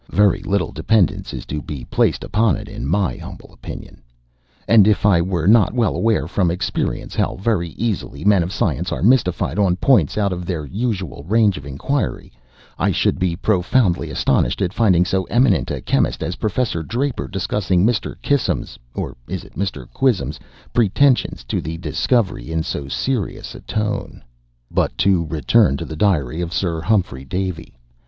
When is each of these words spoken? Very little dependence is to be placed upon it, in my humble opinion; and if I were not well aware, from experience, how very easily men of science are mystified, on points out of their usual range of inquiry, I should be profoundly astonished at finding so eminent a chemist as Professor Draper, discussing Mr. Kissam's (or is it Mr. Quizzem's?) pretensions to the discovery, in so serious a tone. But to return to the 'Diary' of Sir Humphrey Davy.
Very 0.09 0.41
little 0.41 0.71
dependence 0.71 1.31
is 1.31 1.45
to 1.45 1.61
be 1.61 1.85
placed 1.85 2.23
upon 2.23 2.55
it, 2.57 2.67
in 2.67 2.87
my 2.87 3.17
humble 3.17 3.53
opinion; 3.53 4.01
and 4.67 4.87
if 4.87 5.05
I 5.05 5.21
were 5.21 5.45
not 5.45 5.75
well 5.75 5.95
aware, 5.95 6.27
from 6.27 6.49
experience, 6.49 7.13
how 7.13 7.35
very 7.35 7.69
easily 7.77 8.25
men 8.25 8.41
of 8.41 8.51
science 8.51 8.91
are 8.91 9.03
mystified, 9.03 9.59
on 9.59 9.75
points 9.75 10.17
out 10.17 10.33
of 10.33 10.47
their 10.47 10.65
usual 10.65 11.23
range 11.29 11.55
of 11.55 11.67
inquiry, 11.67 12.33
I 12.79 12.91
should 12.91 13.19
be 13.19 13.35
profoundly 13.35 14.09
astonished 14.09 14.59
at 14.63 14.73
finding 14.73 15.05
so 15.05 15.25
eminent 15.25 15.69
a 15.69 15.81
chemist 15.81 16.23
as 16.23 16.37
Professor 16.37 16.81
Draper, 16.81 17.27
discussing 17.27 17.85
Mr. 17.85 18.15
Kissam's 18.23 18.79
(or 18.95 19.15
is 19.27 19.43
it 19.43 19.53
Mr. 19.53 19.87
Quizzem's?) 19.93 20.39
pretensions 20.73 21.43
to 21.43 21.61
the 21.61 21.77
discovery, 21.77 22.51
in 22.51 22.63
so 22.63 22.87
serious 22.87 23.53
a 23.53 23.59
tone. 23.61 24.23
But 24.71 24.97
to 24.97 25.27
return 25.27 25.77
to 25.77 25.85
the 25.85 25.95
'Diary' 25.95 26.41
of 26.41 26.51
Sir 26.53 26.81
Humphrey 26.81 27.23
Davy. 27.23 27.75